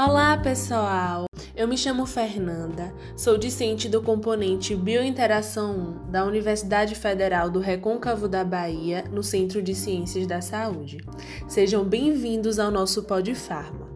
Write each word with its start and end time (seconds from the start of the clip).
Olá, 0.00 0.36
pessoal! 0.36 1.24
Eu 1.56 1.66
me 1.66 1.76
chamo 1.76 2.06
Fernanda, 2.06 2.94
sou 3.16 3.36
discente 3.36 3.88
do 3.88 4.00
componente 4.00 4.76
Biointeração 4.76 6.04
1 6.06 6.10
da 6.12 6.24
Universidade 6.24 6.94
Federal 6.94 7.50
do 7.50 7.58
Recôncavo 7.58 8.28
da 8.28 8.44
Bahia, 8.44 9.02
no 9.10 9.24
Centro 9.24 9.60
de 9.60 9.74
Ciências 9.74 10.24
da 10.24 10.40
Saúde. 10.40 10.98
Sejam 11.48 11.82
bem-vindos 11.82 12.60
ao 12.60 12.70
nosso 12.70 13.02
Podfarma. 13.02 13.88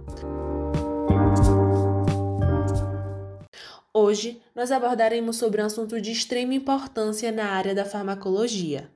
Hoje 3.95 4.43
nós 4.57 4.73
abordaremos 4.73 5.37
sobre 5.37 5.63
um 5.63 5.67
assunto 5.67 6.01
de 6.01 6.11
extrema 6.11 6.53
importância 6.53 7.31
na 7.31 7.45
área 7.45 7.77
da 7.77 7.85
farmacologia. 7.85 8.91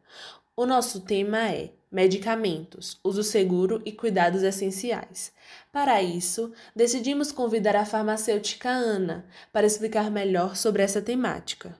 O 0.59 0.64
nosso 0.64 1.02
tema 1.02 1.52
é 1.52 1.75
medicamentos, 1.93 2.99
uso 3.04 3.22
seguro 3.22 3.82
e 3.85 3.93
cuidados 3.93 4.43
essenciais. 4.43 5.30
Para 5.71 6.03
isso, 6.03 6.50
decidimos 6.75 7.30
convidar 7.30 7.76
a 7.76 7.85
farmacêutica 7.85 8.71
Ana 8.71 9.27
para 9.53 9.66
explicar 9.66 10.11
melhor 10.11 10.57
sobre 10.57 10.82
essa 10.82 11.03
temática. 11.03 11.77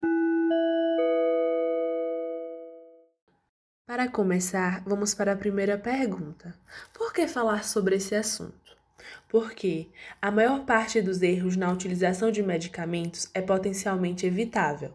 Para 3.87 4.09
começar, 4.09 4.83
vamos 4.85 5.15
para 5.15 5.33
a 5.33 5.37
primeira 5.37 5.79
pergunta: 5.79 6.55
por 6.93 7.15
que 7.15 7.27
falar 7.27 7.65
sobre 7.65 7.97
esse 7.97 8.15
assunto? 8.15 8.77
Porque 9.27 9.89
a 10.21 10.31
maior 10.31 10.67
parte 10.67 11.01
dos 11.01 11.23
erros 11.23 11.57
na 11.57 11.73
utilização 11.73 12.31
de 12.31 12.43
medicamentos 12.43 13.31
é 13.33 13.41
potencialmente 13.41 14.27
evitável. 14.27 14.93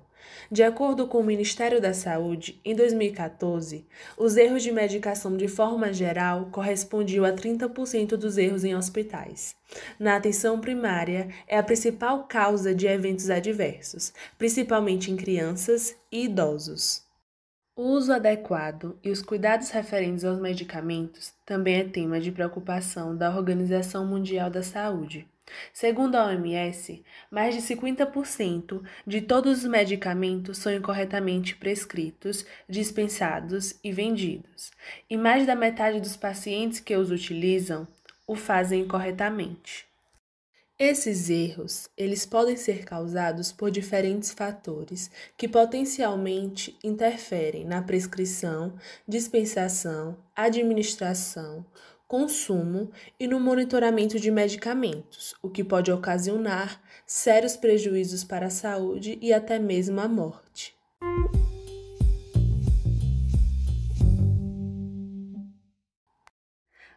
De 0.51 0.63
acordo 0.63 1.07
com 1.07 1.19
o 1.19 1.23
Ministério 1.23 1.81
da 1.81 1.93
Saúde, 1.93 2.59
em 2.63 2.75
2014, 2.75 3.85
os 4.17 4.37
erros 4.37 4.63
de 4.63 4.71
medicação 4.71 5.37
de 5.37 5.47
forma 5.47 5.93
geral 5.93 6.49
correspondiam 6.51 7.23
a 7.23 7.31
30% 7.31 8.17
dos 8.17 8.37
erros 8.37 8.63
em 8.63 8.75
hospitais. 8.75 9.55
Na 9.99 10.15
atenção 10.15 10.59
primária, 10.59 11.29
é 11.47 11.57
a 11.57 11.63
principal 11.63 12.25
causa 12.25 12.75
de 12.75 12.87
eventos 12.87 13.29
adversos, 13.29 14.13
principalmente 14.37 15.11
em 15.11 15.15
crianças 15.15 15.95
e 16.11 16.25
idosos. 16.25 17.09
O 17.73 17.83
uso 17.83 18.11
adequado 18.11 18.99
e 19.01 19.09
os 19.09 19.21
cuidados 19.21 19.69
referentes 19.69 20.25
aos 20.25 20.39
medicamentos 20.39 21.33
também 21.45 21.79
é 21.79 21.83
tema 21.85 22.19
de 22.19 22.31
preocupação 22.31 23.15
da 23.15 23.33
Organização 23.33 24.05
Mundial 24.05 24.49
da 24.49 24.61
Saúde. 24.61 25.25
Segundo 25.73 26.15
a 26.15 26.25
OMS, 26.27 27.03
mais 27.29 27.55
de 27.55 27.61
50% 27.61 28.83
de 29.05 29.21
todos 29.21 29.59
os 29.59 29.69
medicamentos 29.69 30.57
são 30.57 30.73
incorretamente 30.73 31.55
prescritos, 31.55 32.45
dispensados 32.67 33.75
e 33.83 33.91
vendidos, 33.91 34.71
e 35.09 35.17
mais 35.17 35.45
da 35.45 35.55
metade 35.55 35.99
dos 35.99 36.15
pacientes 36.15 36.79
que 36.79 36.95
os 36.95 37.11
utilizam 37.11 37.87
o 38.27 38.35
fazem 38.35 38.81
incorretamente. 38.81 39.91
Esses 40.83 41.29
erros, 41.29 41.89
eles 41.95 42.25
podem 42.25 42.57
ser 42.57 42.83
causados 42.85 43.51
por 43.51 43.69
diferentes 43.69 44.31
fatores 44.31 45.11
que 45.37 45.47
potencialmente 45.47 46.75
interferem 46.83 47.63
na 47.65 47.83
prescrição, 47.83 48.73
dispensação, 49.07 50.17
administração, 50.35 51.63
consumo 52.11 52.91
e 53.17 53.25
no 53.25 53.39
monitoramento 53.39 54.19
de 54.19 54.29
medicamentos, 54.29 55.33
o 55.41 55.49
que 55.49 55.63
pode 55.63 55.93
ocasionar 55.93 56.81
sérios 57.05 57.55
prejuízos 57.55 58.21
para 58.21 58.47
a 58.47 58.49
saúde 58.49 59.17
e 59.21 59.31
até 59.31 59.57
mesmo 59.57 59.97
a 60.01 60.09
morte. 60.09 60.75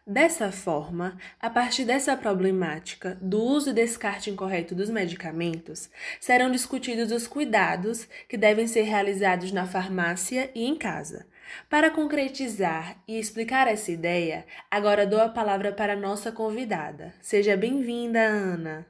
Dessa 0.05 0.51
forma, 0.51 1.17
a 1.39 1.49
partir 1.49 1.85
dessa 1.85 2.17
problemática 2.17 3.17
do 3.21 3.41
uso 3.41 3.69
e 3.69 3.73
descarte 3.73 4.29
incorreto 4.29 4.75
dos 4.75 4.89
medicamentos, 4.89 5.89
serão 6.19 6.51
discutidos 6.51 7.13
os 7.13 7.25
cuidados 7.25 8.05
que 8.27 8.35
devem 8.37 8.67
ser 8.67 8.81
realizados 8.81 9.53
na 9.53 9.65
farmácia 9.65 10.51
e 10.53 10.65
em 10.65 10.75
casa, 10.75 11.25
para 11.69 11.89
concretizar 11.89 12.97
e 13.07 13.19
explicar 13.19 13.67
essa 13.67 13.91
ideia, 13.91 14.45
agora 14.69 15.05
dou 15.05 15.21
a 15.21 15.29
palavra 15.29 15.71
para 15.71 15.95
nossa 15.95 16.31
convidada. 16.31 17.13
Seja 17.21 17.55
bem-vinda, 17.55 18.19
Ana. 18.19 18.87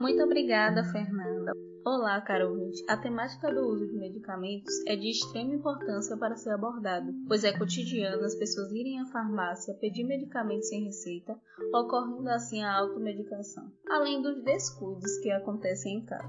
Muito 0.00 0.22
obrigada, 0.22 0.84
Fernanda. 0.84 1.15
Olá, 1.88 2.20
caro 2.20 2.50
ouvinte. 2.50 2.84
A 2.88 2.96
temática 2.96 3.54
do 3.54 3.60
uso 3.68 3.86
de 3.86 3.94
medicamentos 3.96 4.74
é 4.88 4.96
de 4.96 5.08
extrema 5.08 5.54
importância 5.54 6.16
para 6.16 6.34
ser 6.34 6.50
abordado, 6.50 7.14
pois 7.28 7.44
é 7.44 7.56
cotidiano 7.56 8.24
as 8.24 8.34
pessoas 8.34 8.72
irem 8.72 8.98
à 8.98 9.06
farmácia 9.06 9.72
pedir 9.74 10.02
medicamentos 10.02 10.68
sem 10.68 10.82
receita, 10.82 11.40
ocorrendo 11.72 12.28
assim 12.28 12.60
a 12.60 12.76
automedicação, 12.76 13.70
além 13.88 14.20
dos 14.20 14.42
descuidos 14.42 15.16
que 15.18 15.30
acontecem 15.30 15.98
em 15.98 16.04
casa. 16.04 16.28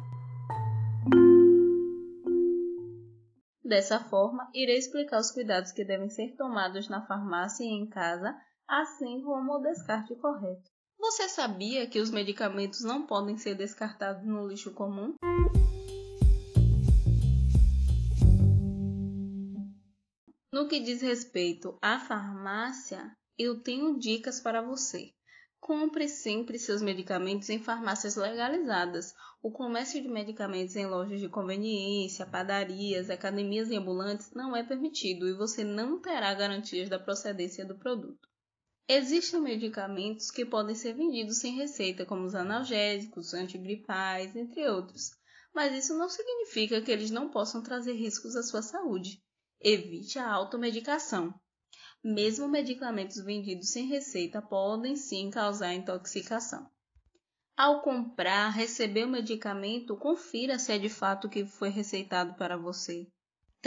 Dessa 3.66 4.00
forma, 4.00 4.47
irei 4.53 4.78
explicar 4.78 5.19
os 5.19 5.31
cuidados 5.31 5.72
que 5.72 5.84
devem 5.84 6.09
ser 6.09 6.35
tomados 6.38 6.88
na 6.88 7.03
farmácia 7.07 7.63
e 7.63 7.69
em 7.69 7.89
casa, 7.89 8.31
assim 8.68 9.24
como 9.24 9.53
o 9.53 9.62
descarte 9.63 10.13
correto. 10.18 10.76
Você 10.99 11.29
sabia 11.29 11.87
que 11.87 11.99
os 11.99 12.09
medicamentos 12.09 12.81
não 12.81 13.05
podem 13.05 13.37
ser 13.37 13.55
descartados 13.55 14.25
no 14.25 14.47
lixo 14.47 14.73
comum? 14.73 15.13
No 20.51 20.67
que 20.67 20.79
diz 20.79 21.01
respeito 21.01 21.77
à 21.81 21.99
farmácia, 21.99 23.15
eu 23.37 23.61
tenho 23.61 23.99
dicas 23.99 24.39
para 24.39 24.61
você. 24.61 25.11
Compre 25.59 26.07
sempre 26.09 26.57
seus 26.57 26.81
medicamentos 26.81 27.49
em 27.49 27.59
farmácias 27.59 28.15
legalizadas. 28.15 29.13
O 29.41 29.51
comércio 29.51 30.01
de 30.01 30.09
medicamentos 30.09 30.75
em 30.75 30.87
lojas 30.87 31.19
de 31.19 31.29
conveniência, 31.29 32.25
padarias, 32.25 33.09
academias 33.09 33.69
e 33.69 33.75
ambulantes 33.75 34.31
não 34.33 34.55
é 34.55 34.63
permitido 34.63 35.27
e 35.27 35.33
você 35.33 35.63
não 35.63 36.01
terá 36.01 36.33
garantias 36.33 36.89
da 36.89 36.97
procedência 36.97 37.63
do 37.65 37.77
produto. 37.77 38.27
Existem 38.89 39.41
medicamentos 39.41 40.31
que 40.31 40.45
podem 40.45 40.73
ser 40.73 40.93
vendidos 40.93 41.39
sem 41.39 41.55
receita, 41.55 42.05
como 42.05 42.23
os 42.23 42.33
analgésicos, 42.33 43.33
antigripais, 43.33 44.33
entre 44.33 44.65
outros, 44.69 45.11
mas 45.53 45.73
isso 45.73 45.97
não 45.97 46.07
significa 46.07 46.81
que 46.81 46.89
eles 46.89 47.11
não 47.11 47.29
possam 47.29 47.61
trazer 47.61 47.93
riscos 47.93 48.35
à 48.37 48.43
sua 48.43 48.61
saúde. 48.61 49.21
Evite 49.59 50.17
a 50.19 50.31
automedicação. 50.31 51.33
Mesmo 52.01 52.47
medicamentos 52.47 53.17
vendidos 53.17 53.71
sem 53.71 53.87
receita 53.87 54.41
podem 54.41 54.95
sim 54.95 55.29
causar 55.29 55.73
intoxicação. 55.73 56.69
Ao 57.57 57.81
comprar, 57.81 58.49
receber 58.51 59.03
o 59.03 59.09
medicamento, 59.09 59.97
confira 59.97 60.57
se 60.57 60.71
é 60.71 60.77
de 60.77 60.89
fato 60.89 61.25
o 61.25 61.29
que 61.29 61.45
foi 61.45 61.69
receitado 61.69 62.35
para 62.35 62.55
você. 62.55 63.05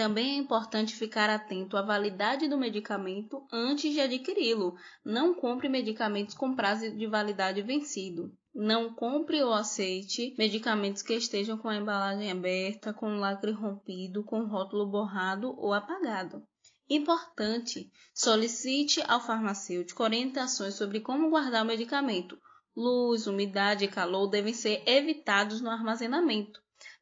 Também 0.01 0.31
é 0.31 0.39
importante 0.39 0.97
ficar 0.97 1.29
atento 1.29 1.77
à 1.77 1.83
validade 1.83 2.49
do 2.49 2.57
medicamento 2.57 3.47
antes 3.53 3.93
de 3.93 4.01
adquiri-lo. 4.01 4.75
Não 5.05 5.35
compre 5.35 5.69
medicamentos 5.69 6.35
com 6.35 6.57
prazo 6.57 6.91
de 6.97 7.07
validade 7.07 7.61
vencido. 7.61 8.33
Não 8.55 8.95
compre 8.95 9.43
ou 9.43 9.53
aceite 9.53 10.35
medicamentos 10.39 11.03
que 11.03 11.13
estejam 11.13 11.59
com 11.59 11.69
a 11.69 11.77
embalagem 11.77 12.31
aberta, 12.31 12.95
com 12.95 13.19
lacre 13.19 13.53
rompido, 13.53 14.25
com 14.25 14.47
rótulo 14.47 14.87
borrado 14.87 15.55
ou 15.59 15.75
apagado. 15.75 16.43
Importante: 16.89 17.93
solicite 18.15 19.03
ao 19.07 19.21
farmacêutico 19.21 20.03
orientações 20.03 20.77
sobre 20.77 21.01
como 21.01 21.29
guardar 21.29 21.63
o 21.63 21.69
medicamento. 21.69 22.39
Luz, 22.75 23.27
umidade 23.27 23.85
e 23.85 23.89
calor 23.89 24.29
devem 24.29 24.55
ser 24.55 24.83
evitados 24.87 25.61
no 25.61 25.69
armazenamento. 25.69 26.59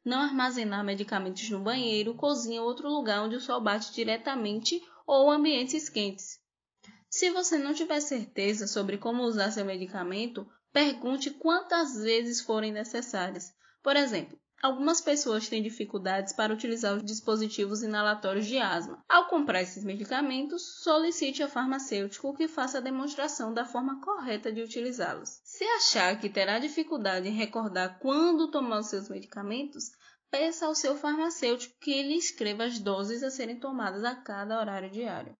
Não 0.09 0.21
armazenar 0.21 0.83
medicamentos 0.83 1.47
no 1.51 1.59
banheiro, 1.59 2.15
cozinha 2.15 2.63
ou 2.63 2.67
outro 2.67 2.89
lugar 2.89 3.21
onde 3.21 3.35
o 3.35 3.39
sol 3.39 3.61
bate 3.61 3.93
diretamente 3.93 4.81
ou 5.05 5.29
ambientes 5.29 5.87
quentes. 5.87 6.39
Se 7.07 7.29
você 7.29 7.59
não 7.59 7.75
tiver 7.75 7.99
certeza 7.99 8.65
sobre 8.65 8.97
como 8.97 9.21
usar 9.21 9.51
seu 9.51 9.63
medicamento, 9.63 10.49
pergunte 10.73 11.29
quantas 11.29 11.93
vezes 11.95 12.41
forem 12.41 12.71
necessárias. 12.71 13.53
Por 13.83 13.95
exemplo, 13.95 14.35
Algumas 14.61 14.99
pessoas 14.99 15.47
têm 15.47 15.63
dificuldades 15.63 16.33
para 16.33 16.53
utilizar 16.53 16.93
os 16.93 17.03
dispositivos 17.03 17.81
inalatórios 17.81 18.45
de 18.45 18.57
asma. 18.57 19.01
Ao 19.07 19.29
comprar 19.29 19.61
esses 19.61 19.85
medicamentos, 19.85 20.83
solicite 20.83 21.41
ao 21.41 21.47
farmacêutico 21.47 22.35
que 22.35 22.45
faça 22.45 22.77
a 22.77 22.81
demonstração 22.81 23.53
da 23.53 23.63
forma 23.63 24.01
correta 24.01 24.51
de 24.51 24.61
utilizá-los. 24.61 25.39
Se 25.45 25.63
achar 25.63 26.19
que 26.19 26.27
terá 26.27 26.59
dificuldade 26.59 27.29
em 27.29 27.33
recordar 27.33 27.99
quando 27.99 28.51
tomar 28.51 28.79
os 28.79 28.87
seus 28.87 29.07
medicamentos, 29.07 29.91
peça 30.31 30.65
ao 30.65 30.75
seu 30.75 30.95
farmacêutico 30.95 31.75
que 31.79 32.01
lhe 32.03 32.17
escreva 32.17 32.65
as 32.65 32.79
doses 32.79 33.23
a 33.23 33.29
serem 33.29 33.59
tomadas 33.59 34.03
a 34.03 34.15
cada 34.15 34.59
horário 34.59 34.89
diário. 34.89 35.35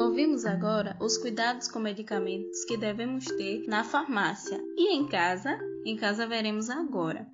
Ouvimos 0.00 0.46
agora 0.46 0.96
os 1.00 1.18
cuidados 1.18 1.68
com 1.68 1.78
medicamentos 1.78 2.64
que 2.64 2.76
devemos 2.76 3.26
ter 3.26 3.66
na 3.66 3.84
farmácia 3.84 4.62
e 4.76 4.94
em 4.94 5.06
casa. 5.08 5.58
Em 5.84 5.96
casa 5.96 6.26
veremos 6.26 6.70
agora. 6.70 7.26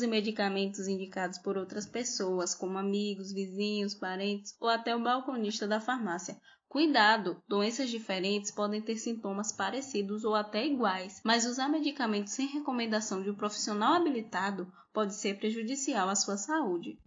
Use 0.00 0.06
medicamentos 0.06 0.88
indicados 0.88 1.36
por 1.38 1.58
outras 1.58 1.84
pessoas, 1.84 2.54
como 2.54 2.78
amigos, 2.78 3.32
vizinhos, 3.32 3.94
parentes 3.94 4.56
ou 4.58 4.68
até 4.68 4.96
o 4.96 5.02
balconista 5.02 5.68
da 5.68 5.78
farmácia. 5.78 6.40
Cuidado! 6.66 7.42
Doenças 7.46 7.90
diferentes 7.90 8.50
podem 8.50 8.80
ter 8.80 8.96
sintomas 8.96 9.52
parecidos 9.52 10.24
ou 10.24 10.34
até 10.34 10.66
iguais, 10.66 11.20
mas 11.22 11.44
usar 11.44 11.68
medicamentos 11.68 12.32
sem 12.32 12.46
recomendação 12.46 13.22
de 13.22 13.28
um 13.28 13.34
profissional 13.34 13.92
habilitado 13.92 14.72
pode 14.90 15.14
ser 15.14 15.38
prejudicial 15.38 16.08
à 16.08 16.16
sua 16.16 16.38
saúde. 16.38 16.98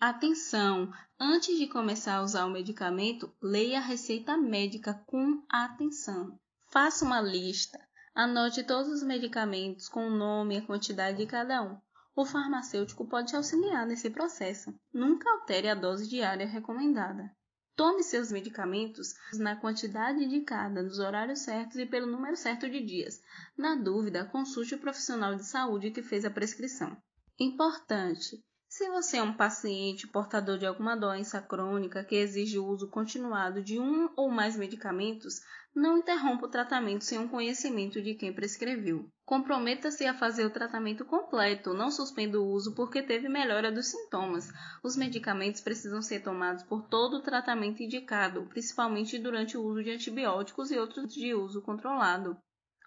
Atenção! 0.00 0.90
Antes 1.18 1.58
de 1.58 1.66
começar 1.66 2.16
a 2.16 2.22
usar 2.22 2.46
o 2.46 2.50
medicamento, 2.50 3.30
leia 3.42 3.78
a 3.78 3.82
receita 3.82 4.34
médica 4.38 4.94
com 5.06 5.44
atenção. 5.46 6.38
Faça 6.72 7.04
uma 7.04 7.20
lista. 7.20 7.78
Anote 8.14 8.62
todos 8.64 8.90
os 8.90 9.02
medicamentos 9.02 9.88
com 9.88 10.06
o 10.06 10.16
nome 10.16 10.54
e 10.54 10.58
a 10.58 10.66
quantidade 10.66 11.18
de 11.18 11.26
cada 11.26 11.62
um. 11.62 11.78
O 12.20 12.24
farmacêutico 12.26 13.08
pode 13.08 13.28
te 13.28 13.36
auxiliar 13.36 13.86
nesse 13.86 14.10
processo. 14.10 14.74
Nunca 14.92 15.26
altere 15.30 15.70
a 15.70 15.74
dose 15.74 16.06
diária 16.06 16.46
recomendada. 16.46 17.34
Tome 17.74 18.02
seus 18.02 18.30
medicamentos 18.30 19.14
na 19.38 19.56
quantidade 19.56 20.22
indicada, 20.22 20.82
nos 20.82 20.98
horários 20.98 21.38
certos 21.38 21.76
e 21.76 21.86
pelo 21.86 22.06
número 22.06 22.36
certo 22.36 22.68
de 22.68 22.84
dias. 22.84 23.22
Na 23.56 23.74
dúvida, 23.74 24.26
consulte 24.26 24.74
o 24.74 24.78
profissional 24.78 25.34
de 25.34 25.46
saúde 25.46 25.92
que 25.92 26.02
fez 26.02 26.26
a 26.26 26.30
prescrição. 26.30 26.94
Importante: 27.38 28.44
se 28.68 28.86
você 28.90 29.16
é 29.16 29.22
um 29.22 29.34
paciente 29.34 30.06
portador 30.06 30.58
de 30.58 30.66
alguma 30.66 30.94
doença 30.94 31.40
crônica 31.40 32.04
que 32.04 32.16
exige 32.16 32.58
o 32.58 32.66
uso 32.66 32.90
continuado 32.90 33.62
de 33.62 33.80
um 33.80 34.10
ou 34.14 34.30
mais 34.30 34.56
medicamentos, 34.56 35.40
não 35.74 35.98
interrompa 35.98 36.46
o 36.46 36.50
tratamento 36.50 37.04
sem 37.04 37.18
um 37.18 37.28
conhecimento 37.28 38.02
de 38.02 38.14
quem 38.14 38.32
prescreveu. 38.32 39.08
Comprometa-se 39.24 40.04
a 40.04 40.14
fazer 40.14 40.44
o 40.44 40.50
tratamento 40.50 41.04
completo, 41.04 41.72
não 41.72 41.90
suspenda 41.90 42.40
o 42.40 42.46
uso 42.46 42.74
porque 42.74 43.02
teve 43.02 43.28
melhora 43.28 43.70
dos 43.70 43.86
sintomas. 43.86 44.48
Os 44.82 44.96
medicamentos 44.96 45.60
precisam 45.60 46.02
ser 46.02 46.20
tomados 46.20 46.64
por 46.64 46.88
todo 46.88 47.18
o 47.18 47.22
tratamento 47.22 47.82
indicado, 47.82 48.46
principalmente 48.46 49.18
durante 49.18 49.56
o 49.56 49.62
uso 49.62 49.84
de 49.84 49.90
antibióticos 49.90 50.70
e 50.70 50.78
outros 50.78 51.14
de 51.14 51.34
uso 51.34 51.62
controlado. 51.62 52.36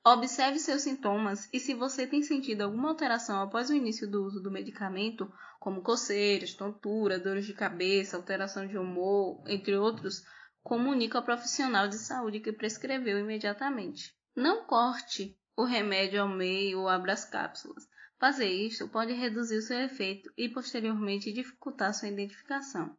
Observe 0.05 0.59
seus 0.59 0.81
sintomas 0.81 1.47
e 1.53 1.61
se 1.61 1.73
você 1.73 2.05
tem 2.05 2.21
sentido 2.21 2.63
alguma 2.63 2.89
alteração 2.89 3.41
após 3.41 3.69
o 3.69 3.73
início 3.73 4.05
do 4.05 4.25
uso 4.25 4.43
do 4.43 4.51
medicamento, 4.51 5.31
como 5.61 5.81
coceiras, 5.81 6.53
tontura, 6.53 7.17
dores 7.17 7.45
de 7.45 7.53
cabeça, 7.53 8.17
alteração 8.17 8.67
de 8.67 8.77
humor, 8.77 9.41
entre 9.47 9.77
outros, 9.77 10.21
comunique 10.63 11.17
ao 11.17 11.23
profissional 11.23 11.87
de 11.87 11.97
saúde 11.97 12.39
que 12.39 12.51
prescreveu 12.51 13.19
imediatamente. 13.19 14.15
Não 14.35 14.63
corte 14.65 15.37
o 15.55 15.63
remédio 15.63 16.21
ao 16.21 16.27
meio 16.27 16.79
ou 16.79 16.89
abra 16.89 17.13
as 17.13 17.25
cápsulas. 17.25 17.87
Fazer 18.17 18.49
isto 18.49 18.87
pode 18.87 19.11
reduzir 19.13 19.57
o 19.57 19.61
seu 19.61 19.79
efeito 19.81 20.31
e 20.37 20.47
posteriormente 20.47 21.33
dificultar 21.33 21.93
sua 21.93 22.07
identificação. 22.07 22.95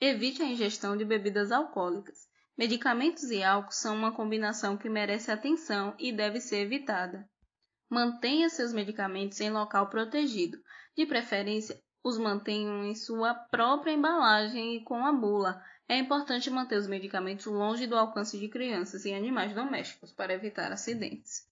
Evite 0.00 0.42
a 0.42 0.46
ingestão 0.46 0.96
de 0.96 1.04
bebidas 1.04 1.52
alcoólicas. 1.52 2.28
Medicamentos 2.58 3.30
e 3.30 3.42
álcool 3.42 3.72
são 3.72 3.94
uma 3.94 4.12
combinação 4.12 4.76
que 4.76 4.88
merece 4.88 5.30
atenção 5.30 5.94
e 5.98 6.10
deve 6.10 6.40
ser 6.40 6.56
evitada. 6.56 7.28
Mantenha 7.88 8.48
seus 8.48 8.72
medicamentos 8.72 9.40
em 9.40 9.50
local 9.50 9.88
protegido. 9.88 10.58
De 10.96 11.06
preferência, 11.06 11.80
os 12.02 12.18
mantenham 12.18 12.84
em 12.84 12.94
sua 12.94 13.34
própria 13.34 13.92
embalagem 13.92 14.76
e 14.76 14.84
com 14.84 15.04
a 15.04 15.12
bula, 15.12 15.62
é 15.88 15.98
importante 15.98 16.50
manter 16.50 16.76
os 16.76 16.86
medicamentos 16.86 17.46
longe 17.46 17.86
do 17.86 17.96
alcance 17.96 18.38
de 18.38 18.48
crianças 18.48 19.04
e 19.04 19.14
animais 19.14 19.54
domésticos 19.54 20.12
para 20.12 20.34
evitar 20.34 20.72
acidentes. 20.72 21.46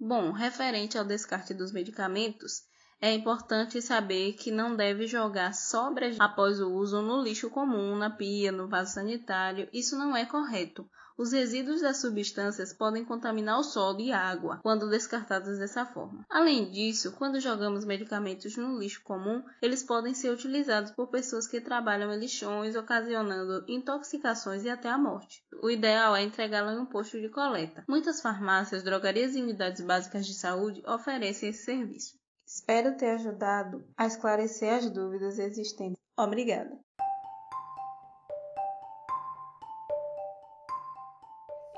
Bom, 0.00 0.32
referente 0.32 0.96
ao 0.96 1.04
descarte 1.04 1.52
dos 1.52 1.70
medicamentos, 1.70 2.62
é 3.00 3.12
importante 3.12 3.80
saber 3.80 4.32
que 4.32 4.50
não 4.50 4.74
deve 4.74 5.06
jogar 5.06 5.54
sobras 5.54 6.16
após 6.18 6.60
o 6.60 6.72
uso 6.72 7.00
no 7.00 7.22
lixo 7.22 7.48
comum, 7.48 7.96
na 7.96 8.10
pia, 8.10 8.50
no 8.50 8.66
vaso 8.66 8.94
sanitário. 8.94 9.68
Isso 9.72 9.96
não 9.96 10.16
é 10.16 10.26
correto. 10.26 10.88
Os 11.16 11.32
resíduos 11.32 11.80
das 11.80 11.96
substâncias 11.96 12.72
podem 12.72 13.04
contaminar 13.04 13.58
o 13.58 13.64
solo 13.64 14.00
e 14.00 14.12
a 14.12 14.20
água 14.20 14.60
quando 14.62 14.88
descartados 14.88 15.58
dessa 15.58 15.84
forma. 15.84 16.24
Além 16.30 16.70
disso, 16.70 17.10
quando 17.12 17.40
jogamos 17.40 17.84
medicamentos 17.84 18.56
no 18.56 18.78
lixo 18.78 19.02
comum, 19.02 19.42
eles 19.60 19.82
podem 19.82 20.14
ser 20.14 20.30
utilizados 20.30 20.92
por 20.92 21.08
pessoas 21.08 21.48
que 21.48 21.60
trabalham 21.60 22.12
em 22.12 22.20
lixões, 22.20 22.76
ocasionando 22.76 23.64
intoxicações 23.66 24.64
e 24.64 24.70
até 24.70 24.88
a 24.88 24.96
morte. 24.96 25.42
O 25.60 25.68
ideal 25.68 26.14
é 26.14 26.22
entregá-lo 26.22 26.70
em 26.70 26.78
um 26.78 26.86
posto 26.86 27.20
de 27.20 27.28
coleta. 27.28 27.84
Muitas 27.88 28.20
farmácias, 28.20 28.84
drogarias 28.84 29.34
e 29.34 29.42
unidades 29.42 29.84
básicas 29.84 30.24
de 30.24 30.34
saúde 30.34 30.84
oferecem 30.86 31.48
esse 31.48 31.64
serviço. 31.64 32.16
Espero 32.48 32.96
ter 32.96 33.10
ajudado 33.10 33.84
a 33.94 34.06
esclarecer 34.06 34.72
as 34.72 34.88
dúvidas 34.88 35.38
existentes. 35.38 35.98
Obrigada. 36.16 36.78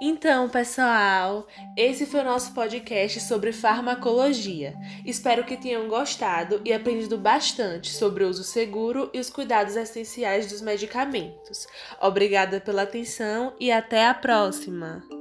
Então, 0.01 0.49
pessoal, 0.49 1.47
esse 1.77 2.07
foi 2.07 2.21
o 2.21 2.25
nosso 2.25 2.55
podcast 2.55 3.21
sobre 3.21 3.53
farmacologia. 3.53 4.75
Espero 5.05 5.45
que 5.45 5.59
tenham 5.59 5.89
gostado 5.89 6.63
e 6.65 6.73
aprendido 6.73 7.19
bastante 7.19 7.93
sobre 7.93 8.25
o 8.25 8.29
uso 8.29 8.45
seguro 8.45 9.11
e 9.13 9.19
os 9.19 9.29
cuidados 9.29 9.75
essenciais 9.75 10.47
dos 10.47 10.63
medicamentos. 10.63 11.67
Obrigada 12.01 12.61
pela 12.61 12.83
atenção 12.83 13.55
e 13.61 13.71
até 13.73 14.07
a 14.07 14.15
próxima! 14.15 15.20